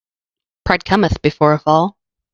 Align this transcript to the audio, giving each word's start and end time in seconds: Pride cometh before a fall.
Pride 0.65 0.83
cometh 0.83 1.21
before 1.21 1.53
a 1.53 1.59
fall. 1.59 1.95